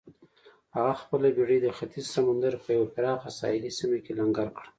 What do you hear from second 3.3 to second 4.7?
ساحلي سیمه کې لنګر کړه.